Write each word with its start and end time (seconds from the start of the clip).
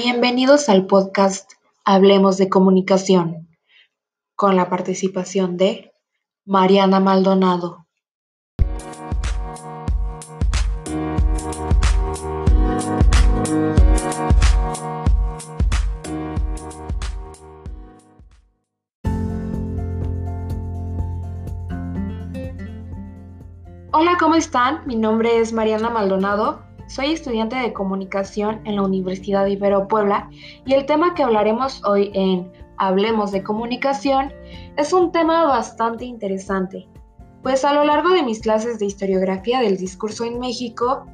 Bienvenidos 0.00 0.68
al 0.68 0.86
podcast 0.86 1.50
Hablemos 1.84 2.36
de 2.36 2.48
Comunicación, 2.48 3.48
con 4.36 4.54
la 4.54 4.70
participación 4.70 5.56
de 5.56 5.90
Mariana 6.44 7.00
Maldonado. 7.00 7.84
Hola, 23.90 24.16
¿cómo 24.20 24.36
están? 24.36 24.86
Mi 24.86 24.94
nombre 24.94 25.40
es 25.40 25.52
Mariana 25.52 25.90
Maldonado 25.90 26.67
soy 26.88 27.12
estudiante 27.12 27.56
de 27.56 27.72
comunicación 27.72 28.60
en 28.64 28.76
la 28.76 28.82
Universidad 28.82 29.44
de 29.44 29.52
Ibero 29.52 29.86
Puebla 29.86 30.28
y 30.64 30.72
el 30.72 30.86
tema 30.86 31.14
que 31.14 31.22
hablaremos 31.22 31.84
hoy 31.84 32.10
en 32.14 32.50
Hablemos 32.78 33.32
de 33.32 33.42
comunicación 33.42 34.32
es 34.76 34.92
un 34.92 35.12
tema 35.12 35.44
bastante 35.44 36.04
interesante, 36.04 36.88
pues 37.42 37.64
a 37.64 37.74
lo 37.74 37.84
largo 37.84 38.10
de 38.10 38.22
mis 38.22 38.40
clases 38.40 38.78
de 38.78 38.86
historiografía 38.86 39.60
del 39.60 39.76
discurso 39.76 40.24
en 40.24 40.38
México 40.38 41.04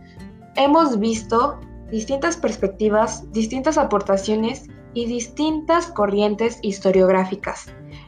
hemos 0.57 0.99
visto 0.99 1.59
distintas 1.91 2.37
perspectivas, 2.37 3.31
distintas 3.33 3.79
aportaciones 3.79 4.69
y 4.93 5.07
distintas 5.07 5.87
corrientes 5.89 6.59
historiográficas, 6.63 7.67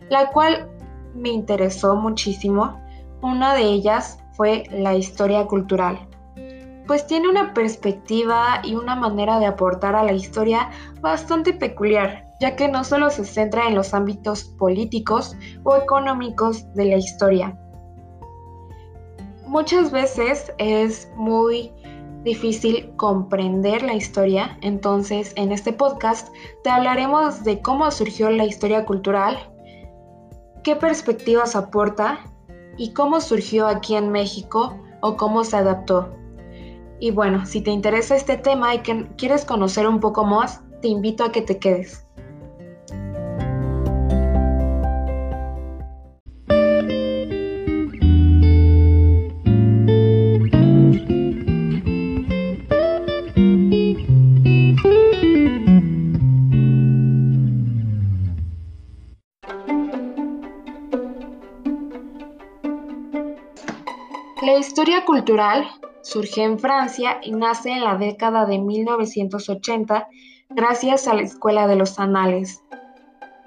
la 0.09 0.31
cual 0.31 0.71
me 1.15 1.31
interesó 1.31 1.97
muchísimo. 1.97 2.79
Una 3.23 3.55
de 3.55 3.63
ellas 3.63 4.19
fue 4.35 4.65
la 4.71 4.95
historia 4.95 5.47
cultural 5.47 6.07
pues 6.87 7.07
tiene 7.07 7.29
una 7.29 7.53
perspectiva 7.53 8.61
y 8.63 8.75
una 8.75 8.95
manera 8.95 9.39
de 9.39 9.47
aportar 9.47 9.95
a 9.97 10.05
la 10.05 10.13
historia 10.13 10.71
bastante 11.01 11.53
peculiar, 11.53 12.25
ya 12.41 12.57
que 12.57 12.69
no 12.69 12.85
solo 12.85 13.11
se 13.11 13.25
centra 13.25 13.67
en 13.67 13.75
los 13.75 13.95
ámbitos 13.95 14.45
políticos 14.45 15.37
o 15.65 15.77
económicos 15.77 16.73
de 16.75 16.85
la 16.87 16.97
historia. 16.97 17.59
Muchas 19.47 19.91
veces 19.91 20.53
es 20.59 21.11
muy 21.17 21.73
difícil 22.25 22.93
comprender 22.97 23.83
la 23.83 23.95
historia, 23.95 24.59
entonces 24.61 25.33
en 25.37 25.53
este 25.53 25.73
podcast 25.73 26.35
te 26.65 26.71
hablaremos 26.71 27.45
de 27.45 27.61
cómo 27.63 27.89
surgió 27.93 28.31
la 28.31 28.45
historia 28.45 28.85
cultural, 28.85 29.39
qué 30.65 30.75
perspectivas 30.75 31.55
aporta 31.55 32.19
y 32.77 32.93
cómo 32.93 33.21
surgió 33.21 33.69
aquí 33.69 33.95
en 33.95 34.11
México 34.11 34.77
o 35.01 35.17
cómo 35.17 35.45
se 35.45 35.57
adaptó. 35.57 36.11
Y 36.99 37.11
bueno, 37.11 37.45
si 37.45 37.61
te 37.61 37.71
interesa 37.71 38.17
este 38.17 38.39
tema 38.39 38.75
y 38.75 38.79
quieres 38.79 39.45
conocer 39.45 39.87
un 39.87 40.01
poco 40.01 40.25
más, 40.25 40.63
te 40.81 40.89
invito 40.89 41.25
a 41.25 41.33
que 41.33 41.43
te 41.43 41.59
quedes. 41.59 42.03
La 64.43 64.59
historia 64.59 65.05
cultural 65.05 65.67
Surge 66.07 66.45
en 66.45 66.61
Francia 66.61 67.19
y 67.21 67.33
nace 67.33 67.73
en 67.73 67.83
la 67.83 67.97
década 67.97 68.47
de 68.47 68.61
1980 68.61 70.07
gracias 70.51 71.09
a 71.09 71.15
la 71.15 71.23
Escuela 71.23 71.67
de 71.67 71.75
los 71.75 71.99
Anales, 71.99 72.63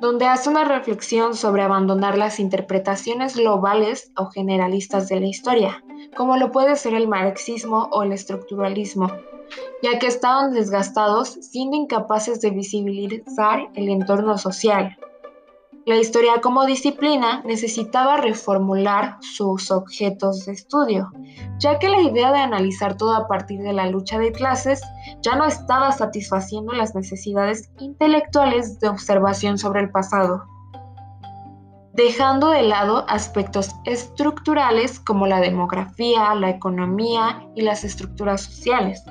donde 0.01 0.25
hace 0.25 0.49
una 0.49 0.65
reflexión 0.65 1.35
sobre 1.35 1.61
abandonar 1.61 2.17
las 2.17 2.37
interpretaciones 2.37 3.37
globales 3.37 4.11
o 4.17 4.25
generalistas 4.25 5.07
de 5.07 5.21
la 5.21 5.27
historia, 5.27 5.81
como 6.17 6.35
lo 6.35 6.51
puede 6.51 6.75
ser 6.75 6.95
el 6.95 7.07
marxismo 7.07 7.87
o 7.93 8.03
el 8.03 8.11
estructuralismo, 8.11 9.09
ya 9.81 9.97
que 9.97 10.07
estaban 10.07 10.51
desgastados 10.51 11.29
siendo 11.39 11.77
incapaces 11.77 12.41
de 12.41 12.49
visibilizar 12.49 13.69
el 13.73 13.87
entorno 13.87 14.37
social. 14.37 14.97
La 15.89 15.97
historia 15.97 16.39
como 16.39 16.67
disciplina 16.67 17.41
necesitaba 17.45 18.17
reformular 18.17 19.17
sus 19.21 19.71
objetos 19.71 20.45
de 20.45 20.51
estudio, 20.51 21.11
ya 21.57 21.79
que 21.79 21.89
la 21.89 21.99
idea 21.99 22.31
de 22.31 22.37
analizar 22.37 22.95
todo 22.95 23.15
a 23.15 23.27
partir 23.27 23.61
de 23.61 23.73
la 23.73 23.87
lucha 23.87 24.19
de 24.19 24.31
clases 24.31 24.83
ya 25.23 25.35
no 25.35 25.45
estaba 25.45 25.91
satisfaciendo 25.91 26.73
las 26.73 26.93
necesidades 26.93 27.71
intelectuales 27.79 28.79
de 28.79 28.87
observación 28.87 29.57
sobre 29.57 29.81
el 29.81 29.89
pasado, 29.89 30.43
dejando 31.93 32.49
de 32.49 32.61
lado 32.61 33.03
aspectos 33.09 33.71
estructurales 33.85 34.99
como 34.99 35.25
la 35.25 35.39
demografía, 35.39 36.35
la 36.35 36.51
economía 36.51 37.49
y 37.55 37.63
las 37.63 37.83
estructuras 37.83 38.41
sociales 38.41 39.03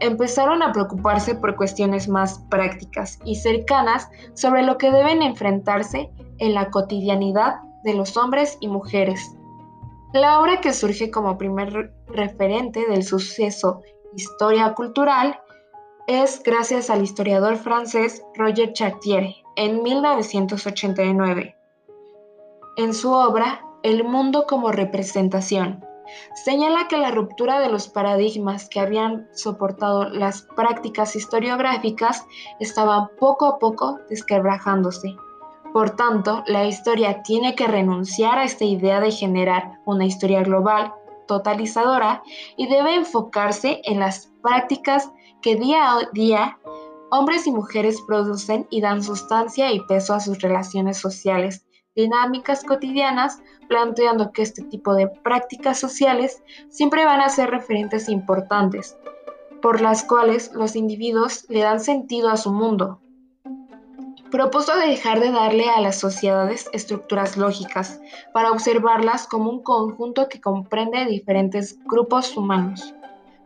empezaron 0.00 0.62
a 0.62 0.72
preocuparse 0.72 1.34
por 1.34 1.56
cuestiones 1.56 2.08
más 2.08 2.40
prácticas 2.50 3.18
y 3.24 3.36
cercanas 3.36 4.08
sobre 4.34 4.62
lo 4.62 4.78
que 4.78 4.90
deben 4.90 5.22
enfrentarse 5.22 6.10
en 6.38 6.54
la 6.54 6.70
cotidianidad 6.70 7.60
de 7.84 7.94
los 7.94 8.16
hombres 8.16 8.56
y 8.60 8.68
mujeres. 8.68 9.20
La 10.12 10.40
obra 10.40 10.60
que 10.60 10.72
surge 10.72 11.10
como 11.10 11.36
primer 11.36 11.92
referente 12.06 12.86
del 12.88 13.04
suceso 13.04 13.82
historia 14.14 14.74
cultural 14.74 15.38
es 16.06 16.42
gracias 16.42 16.88
al 16.88 17.02
historiador 17.02 17.56
francés 17.56 18.24
Roger 18.34 18.72
Chartier 18.72 19.34
en 19.56 19.82
1989. 19.82 21.54
En 22.76 22.94
su 22.94 23.12
obra 23.12 23.60
El 23.82 24.04
mundo 24.04 24.46
como 24.48 24.72
representación, 24.72 25.84
Señala 26.34 26.88
que 26.88 26.96
la 26.96 27.10
ruptura 27.10 27.60
de 27.60 27.68
los 27.68 27.88
paradigmas 27.88 28.68
que 28.68 28.80
habían 28.80 29.28
soportado 29.32 30.08
las 30.08 30.42
prácticas 30.42 31.16
historiográficas 31.16 32.26
estaba 32.60 33.10
poco 33.18 33.46
a 33.46 33.58
poco 33.58 33.98
desquebrajándose. 34.08 35.16
Por 35.72 35.90
tanto, 35.90 36.42
la 36.46 36.64
historia 36.64 37.22
tiene 37.22 37.54
que 37.54 37.66
renunciar 37.66 38.38
a 38.38 38.44
esta 38.44 38.64
idea 38.64 39.00
de 39.00 39.10
generar 39.10 39.80
una 39.84 40.06
historia 40.06 40.42
global, 40.42 40.92
totalizadora, 41.26 42.22
y 42.56 42.68
debe 42.68 42.94
enfocarse 42.94 43.80
en 43.84 44.00
las 44.00 44.32
prácticas 44.42 45.12
que 45.42 45.56
día 45.56 45.92
a 45.92 46.08
día 46.12 46.58
hombres 47.10 47.46
y 47.46 47.52
mujeres 47.52 48.00
producen 48.06 48.66
y 48.70 48.80
dan 48.80 49.02
sustancia 49.02 49.72
y 49.72 49.80
peso 49.80 50.14
a 50.14 50.20
sus 50.20 50.40
relaciones 50.40 50.98
sociales, 50.98 51.64
dinámicas 51.98 52.62
cotidianas, 52.62 53.42
planteando 53.66 54.30
que 54.30 54.42
este 54.42 54.62
tipo 54.62 54.94
de 54.94 55.08
prácticas 55.08 55.80
sociales 55.80 56.44
siempre 56.68 57.04
van 57.04 57.20
a 57.20 57.28
ser 57.28 57.50
referentes 57.50 58.08
importantes, 58.08 58.96
por 59.60 59.80
las 59.80 60.04
cuales 60.04 60.52
los 60.54 60.76
individuos 60.76 61.44
le 61.48 61.62
dan 61.62 61.80
sentido 61.80 62.30
a 62.30 62.36
su 62.36 62.52
mundo. 62.52 63.00
Propuso 64.30 64.76
dejar 64.76 65.18
de 65.18 65.32
darle 65.32 65.68
a 65.70 65.80
las 65.80 65.98
sociedades 65.98 66.70
estructuras 66.72 67.36
lógicas 67.36 68.00
para 68.32 68.52
observarlas 68.52 69.26
como 69.26 69.50
un 69.50 69.62
conjunto 69.64 70.28
que 70.28 70.40
comprende 70.40 71.04
diferentes 71.06 71.80
grupos 71.84 72.36
humanos, 72.36 72.94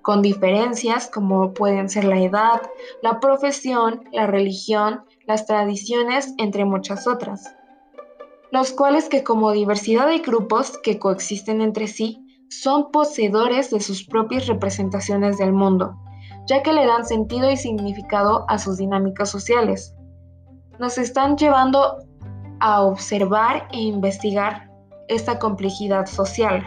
con 0.03 0.21
diferencias 0.21 1.09
como 1.09 1.55
pueden 1.55 1.89
ser 1.89 2.05
la 2.05 2.21
edad, 2.21 2.61
la 3.01 3.19
profesión, 3.19 4.05
la 4.13 4.27
religión, 4.27 5.05
las 5.25 5.47
tradiciones, 5.47 6.35
entre 6.37 6.67
muchas 6.67 7.07
otras 7.07 7.55
los 8.53 8.71
cuales 8.71 9.09
que 9.09 9.25
como 9.25 9.51
diversidad 9.51 10.07
de 10.07 10.19
grupos 10.19 10.79
que 10.83 10.99
coexisten 10.99 11.63
entre 11.63 11.89
sí, 11.89 12.23
son 12.51 12.91
poseedores 12.93 13.71
de 13.71 13.81
sus 13.81 14.05
propias 14.05 14.47
representaciones 14.47 15.39
del 15.39 15.55
mundo, 15.55 15.97
ya 16.47 16.63
que 16.63 16.75
le 16.75 16.87
dan 16.87 17.07
sentido 17.07 17.51
y 17.51 17.57
significado 17.57 18.45
a 18.49 18.59
sus 18.59 18.77
dinámicas 18.77 19.31
sociales. 19.31 19.95
Nos 20.79 20.99
están 20.99 21.39
llevando 21.39 21.97
a 22.61 22.83
observar 22.83 23.69
e 23.73 23.81
investigar 23.81 24.71
esta 25.09 25.39
complejidad 25.39 26.05
social, 26.05 26.63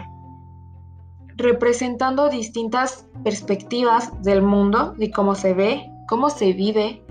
representando 1.36 2.28
distintas 2.28 3.06
perspectivas 3.22 4.10
del 4.22 4.42
mundo, 4.42 4.92
de 4.98 5.12
cómo 5.12 5.36
se 5.36 5.54
ve, 5.54 5.88
cómo 6.08 6.30
se 6.30 6.52
vive, 6.52 7.04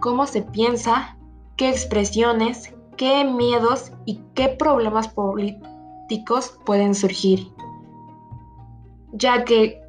cómo 0.00 0.26
se 0.26 0.40
piensa, 0.40 1.18
qué 1.56 1.68
expresiones, 1.68 2.73
qué 2.96 3.24
miedos 3.24 3.92
y 4.04 4.20
qué 4.34 4.48
problemas 4.48 5.08
políticos 5.08 6.58
pueden 6.64 6.94
surgir, 6.94 7.48
ya 9.12 9.44
que 9.44 9.80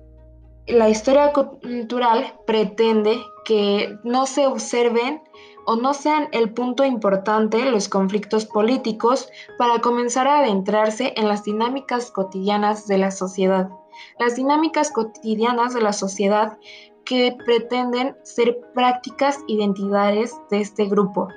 la 0.67 0.89
historia 0.89 1.31
cultural 1.33 2.33
pretende 2.47 3.17
que 3.45 3.97
no 4.03 4.25
se 4.25 4.47
observen 4.47 5.21
o 5.65 5.75
no 5.75 5.93
sean 5.93 6.27
el 6.31 6.53
punto 6.53 6.83
importante 6.85 7.69
los 7.69 7.89
conflictos 7.89 8.45
políticos 8.45 9.29
para 9.57 9.79
comenzar 9.79 10.27
a 10.27 10.39
adentrarse 10.39 11.13
en 11.15 11.27
las 11.27 11.43
dinámicas 11.43 12.11
cotidianas 12.11 12.87
de 12.87 12.97
la 12.97 13.11
sociedad. 13.11 13.69
Las 14.19 14.35
dinámicas 14.35 14.91
cotidianas 14.91 15.73
de 15.73 15.81
la 15.81 15.93
sociedad 15.93 16.57
que 17.03 17.37
pretenden 17.45 18.15
ser 18.23 18.59
prácticas 18.73 19.39
identidades 19.47 20.35
de 20.49 20.61
este 20.61 20.85
grupo. 20.85 21.27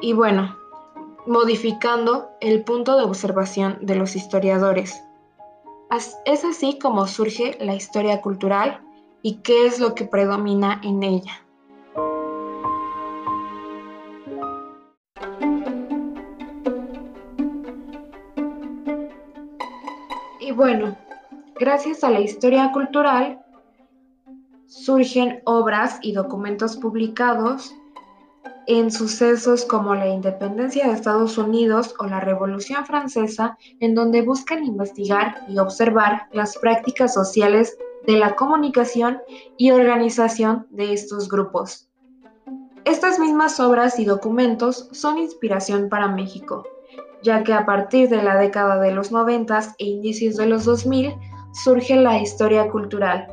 Y 0.00 0.12
bueno, 0.12 0.56
modificando 1.26 2.28
el 2.40 2.64
punto 2.64 2.96
de 2.96 3.04
observación 3.04 3.78
de 3.80 3.96
los 3.96 4.14
historiadores. 4.14 5.02
Es 6.24 6.44
así 6.44 6.78
como 6.78 7.06
surge 7.06 7.56
la 7.60 7.74
historia 7.74 8.20
cultural 8.20 8.80
y 9.22 9.36
qué 9.36 9.66
es 9.66 9.80
lo 9.80 9.94
que 9.94 10.04
predomina 10.04 10.80
en 10.84 11.02
ella. 11.02 11.42
Y 20.40 20.52
bueno, 20.52 20.96
gracias 21.58 22.04
a 22.04 22.10
la 22.10 22.20
historia 22.20 22.70
cultural 22.72 23.40
surgen 24.66 25.40
obras 25.44 25.98
y 26.02 26.12
documentos 26.12 26.76
publicados 26.76 27.72
en 28.66 28.90
sucesos 28.90 29.64
como 29.64 29.94
la 29.94 30.08
independencia 30.08 30.86
de 30.86 30.94
Estados 30.94 31.38
Unidos 31.38 31.94
o 31.98 32.06
la 32.06 32.20
Revolución 32.20 32.84
Francesa, 32.84 33.56
en 33.80 33.94
donde 33.94 34.22
buscan 34.22 34.64
investigar 34.64 35.44
y 35.48 35.58
observar 35.58 36.28
las 36.32 36.58
prácticas 36.58 37.14
sociales 37.14 37.76
de 38.06 38.18
la 38.18 38.34
comunicación 38.36 39.18
y 39.56 39.70
organización 39.70 40.66
de 40.70 40.92
estos 40.92 41.28
grupos. 41.28 41.88
Estas 42.84 43.18
mismas 43.18 43.58
obras 43.58 43.98
y 43.98 44.04
documentos 44.04 44.88
son 44.92 45.18
inspiración 45.18 45.88
para 45.88 46.08
México, 46.08 46.64
ya 47.22 47.42
que 47.42 47.52
a 47.52 47.66
partir 47.66 48.08
de 48.08 48.22
la 48.22 48.36
década 48.36 48.78
de 48.80 48.92
los 48.92 49.10
90 49.10 49.74
e 49.78 49.84
inicios 49.84 50.36
de 50.36 50.46
los 50.46 50.64
2000 50.64 51.14
surge 51.52 51.96
la 51.96 52.20
historia 52.20 52.70
cultural, 52.70 53.26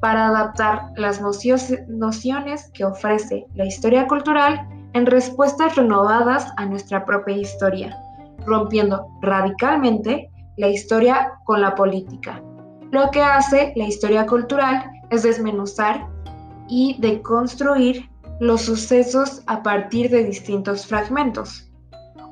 para 0.00 0.28
adaptar 0.28 0.90
las 0.96 1.20
nociones 1.20 2.70
que 2.72 2.84
ofrece 2.84 3.46
la 3.54 3.66
historia 3.66 4.06
cultural 4.06 4.68
en 4.92 5.06
respuestas 5.06 5.76
renovadas 5.76 6.46
a 6.56 6.66
nuestra 6.66 7.04
propia 7.04 7.36
historia, 7.36 7.96
rompiendo 8.46 9.06
radicalmente 9.22 10.30
la 10.56 10.68
historia 10.68 11.32
con 11.44 11.60
la 11.60 11.74
política. 11.74 12.42
Lo 12.90 13.10
que 13.10 13.22
hace 13.22 13.72
la 13.76 13.84
historia 13.84 14.26
cultural 14.26 14.90
es 15.10 15.22
desmenuzar 15.22 16.06
y 16.68 16.96
deconstruir 17.00 18.08
los 18.40 18.62
sucesos 18.62 19.42
a 19.46 19.62
partir 19.62 20.10
de 20.10 20.24
distintos 20.24 20.86
fragmentos. 20.86 21.70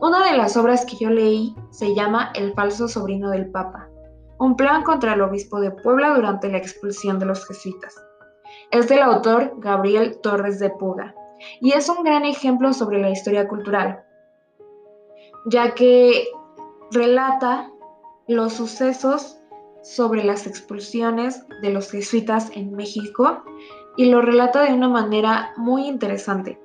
Una 0.01 0.31
de 0.31 0.37
las 0.37 0.57
obras 0.57 0.85
que 0.85 0.97
yo 0.97 1.11
leí 1.11 1.55
se 1.71 1.95
llama 1.95 2.31
El 2.35 2.53
falso 2.55 2.87
sobrino 2.87 3.31
del 3.31 3.51
Papa, 3.51 3.89
un 4.39 4.57
plan 4.57 4.83
contra 4.83 5.15
el 5.15 5.23
obispo 5.23 5.61
de 5.61 5.71
Puebla 5.71 6.15
durante 6.15 6.49
la 6.51 6.59
expulsión 6.59 7.19
de 7.19 7.27
los 7.27 7.47
jesuitas. 7.47 7.95
Es 8.71 8.89
del 8.89 9.03
autor 9.03 9.55
Gabriel 9.59 10.19
Torres 10.23 10.59
de 10.59 10.71
Puga 10.71 11.15
y 11.61 11.73
es 11.73 11.89
un 11.89 12.03
gran 12.03 12.25
ejemplo 12.25 12.73
sobre 12.73 13.01
la 13.01 13.11
historia 13.11 13.49
cultural, 13.49 14.03
ya 15.47 15.75
que 15.75 16.29
relata 16.91 17.71
los 18.27 18.55
sucesos 18.55 19.39
sobre 19.83 20.25
las 20.25 20.47
expulsiones 20.47 21.47
de 21.63 21.71
los 21.71 21.91
jesuitas 21.91 22.51
en 22.55 22.73
México 22.73 23.45
y 23.97 24.07
lo 24.11 24.21
relata 24.21 24.63
de 24.63 24.73
una 24.73 24.89
manera 24.89 25.53
muy 25.57 25.87
interesante. 25.87 26.61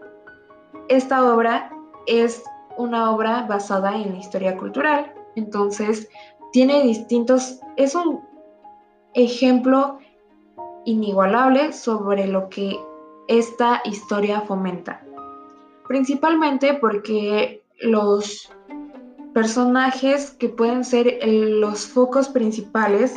Esta 0.90 1.32
obra 1.34 1.72
es 2.08 2.44
una 2.78 3.12
obra 3.12 3.44
basada 3.44 3.96
en 3.96 4.14
la 4.14 4.20
historia 4.20 4.58
cultural, 4.58 5.14
entonces 5.36 6.10
tiene 6.52 6.84
distintos, 6.84 7.60
es 7.78 7.96
un 7.96 8.22
ejemplo 9.14 10.00
inigualable 10.86 11.74
sobre 11.74 12.28
lo 12.28 12.50
que 12.50 12.80
esta 13.28 13.82
historia 13.86 14.42
fomenta. 14.42 15.04
Principalmente 15.88 16.74
porque 16.74 17.64
los 17.80 18.52
personajes 19.34 20.32
que 20.32 20.50
pueden 20.50 20.84
ser 20.84 21.20
los 21.24 21.88
focos 21.88 22.30
principales 22.30 23.16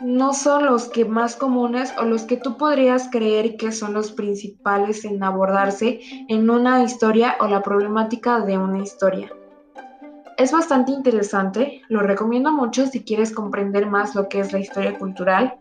no 0.00 0.32
son 0.32 0.66
los 0.66 0.88
que 0.88 1.04
más 1.04 1.36
comunes 1.36 1.92
o 1.98 2.04
los 2.04 2.22
que 2.22 2.36
tú 2.36 2.56
podrías 2.56 3.08
creer 3.10 3.56
que 3.56 3.72
son 3.72 3.94
los 3.94 4.12
principales 4.12 5.04
en 5.04 5.22
abordarse 5.22 6.00
en 6.28 6.50
una 6.50 6.82
historia 6.82 7.36
o 7.40 7.48
la 7.48 7.62
problemática 7.62 8.40
de 8.40 8.58
una 8.58 8.78
historia. 8.78 9.32
Es 10.38 10.52
bastante 10.52 10.92
interesante, 10.92 11.82
lo 11.88 12.00
recomiendo 12.00 12.52
mucho 12.52 12.86
si 12.86 13.02
quieres 13.02 13.32
comprender 13.32 13.86
más 13.86 14.14
lo 14.14 14.28
que 14.28 14.38
es 14.38 14.52
la 14.52 14.60
historia 14.60 14.96
cultural. 14.96 15.58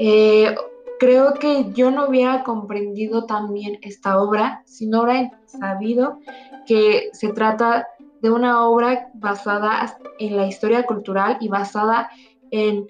Eh, 0.00 0.52
creo 0.98 1.34
que 1.34 1.70
yo 1.74 1.92
no 1.92 2.08
hubiera 2.08 2.42
comprendido 2.42 3.26
también 3.26 3.78
esta 3.82 4.20
obra 4.20 4.62
si 4.66 4.88
no 4.88 5.04
hubiera 5.04 5.30
sabido 5.46 6.18
que 6.66 7.10
se 7.12 7.32
trata 7.32 7.86
de 8.20 8.30
una 8.32 8.66
obra 8.66 9.10
basada 9.14 9.96
en 10.18 10.36
la 10.36 10.48
historia 10.48 10.82
cultural 10.86 11.38
y 11.40 11.46
basada 11.46 12.10
en 12.50 12.88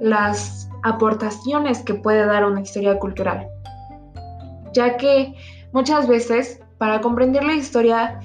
las 0.00 0.68
aportaciones 0.82 1.80
que 1.84 1.94
puede 1.94 2.26
dar 2.26 2.44
una 2.44 2.62
historia 2.62 2.98
cultural. 2.98 3.46
Ya 4.72 4.96
que 4.96 5.32
muchas 5.72 6.08
veces 6.08 6.58
para 6.78 7.00
comprender 7.00 7.44
la 7.44 7.54
historia 7.54 8.18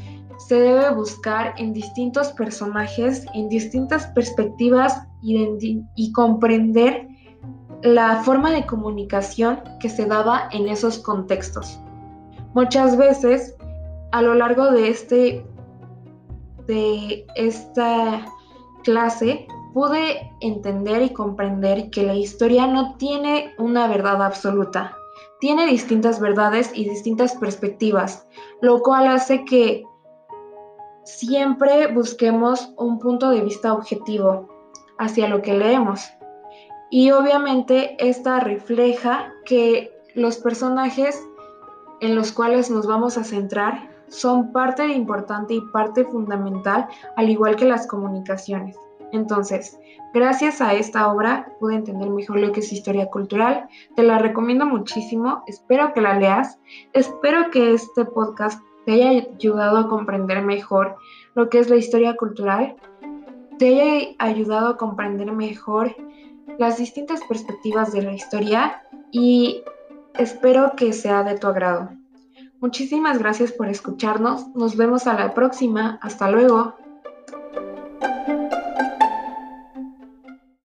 se 0.47 0.59
debe 0.59 0.93
buscar 0.93 1.53
en 1.57 1.73
distintos 1.73 2.31
personajes, 2.33 3.25
en 3.33 3.49
distintas 3.49 4.07
perspectivas 4.07 5.07
y, 5.21 6.11
comprender 6.13 7.07
la 7.83 8.21
forma 8.23 8.51
de 8.51 8.65
comunicación 8.65 9.61
que 9.79 9.89
se 9.89 10.05
daba 10.05 10.49
en 10.51 10.67
esos 10.67 10.99
contextos. 10.99 11.79
Muchas 12.53 12.97
veces 12.97 13.55
a 14.11 14.21
lo 14.21 14.33
largo 14.35 14.71
de, 14.71 14.89
este, 14.89 15.45
de 16.67 17.25
esta 17.35 18.25
clase 18.83 19.47
pude 19.73 20.31
entender 20.41 21.01
y 21.03 21.11
comprender 21.11 21.89
que 21.91 22.03
la 22.03 22.15
historia 22.15 22.67
no 22.67 22.95
tiene 22.97 23.53
una 23.57 23.88
verdad 23.88 24.21
absoluta, 24.21 24.95
tiene 25.39 25.65
distintas 25.65 26.19
verdades 26.19 26.71
y 26.73 26.89
distintas 26.89 27.35
perspectivas, 27.35 28.27
lo 28.61 28.81
cual 28.81 29.07
hace 29.07 29.45
que 29.45 29.85
siempre 31.03 31.88
busquemos 31.88 32.74
un 32.77 33.00
punto 33.00 33.30
de 33.30 33.42
vista 33.42 33.74
objetivo 33.74 34.50
hacia 34.98 35.27
lo 35.27 35.42
que 35.42 35.53
leemos. 35.53 36.09
Y 36.89 37.12
obviamente 37.12 37.95
esta 38.00 38.39
refleja 38.39 39.31
que 39.45 39.92
los 40.13 40.38
personajes 40.38 41.21
en 42.01 42.15
los 42.15 42.31
cuales 42.31 42.70
nos 42.70 42.86
vamos 42.86 43.17
a 43.17 43.24
centrar 43.24 43.89
son 44.10 44.51
parte 44.51 44.86
importante 44.88 45.53
y 45.53 45.62
parte 45.72 46.03
fundamental, 46.05 46.88
al 47.15 47.29
igual 47.29 47.55
que 47.55 47.65
las 47.65 47.88
comunicaciones. 47.88 48.75
Entonces, 49.13 49.79
gracias 50.13 50.62
a 50.62 50.74
esta 50.74 51.12
obra 51.12 51.53
pude 51.60 51.75
entender 51.75 52.10
mejor 52.10 52.39
lo 52.39 52.51
que 52.51 52.60
es 52.62 52.74
historia 52.74 53.08
cultural. 53.08 53.67
Te 53.96 54.03
la 54.03 54.20
recomiendo 54.20 54.65
muchísimo, 54.65 55.43
espero 55.48 55.93
que 55.93 56.01
la 56.01 56.17
leas, 56.17 56.60
espero 56.93 57.50
que 57.51 57.74
este 57.74 58.05
podcast 58.05 58.62
te 58.85 58.93
haya 58.93 59.27
ayudado 59.33 59.77
a 59.77 59.88
comprender 59.88 60.41
mejor 60.43 60.95
lo 61.35 61.50
que 61.50 61.59
es 61.59 61.69
la 61.69 61.77
historia 61.77 62.15
cultural, 62.15 62.75
te 63.57 63.81
haya 63.81 64.15
ayudado 64.19 64.69
a 64.69 64.77
comprender 64.77 65.31
mejor 65.31 65.95
las 66.57 66.77
distintas 66.77 67.21
perspectivas 67.27 67.91
de 67.91 68.01
la 68.03 68.13
historia 68.13 68.81
y 69.11 69.63
espero 70.17 70.73
que 70.75 70.93
sea 70.93 71.23
de 71.23 71.38
tu 71.38 71.47
agrado. 71.47 71.89
Muchísimas 72.59 73.17
gracias 73.17 73.51
por 73.51 73.67
escucharnos, 73.67 74.47
nos 74.55 74.77
vemos 74.77 75.07
a 75.07 75.13
la 75.15 75.33
próxima, 75.33 76.00
hasta 76.01 76.29
luego. 76.29 76.75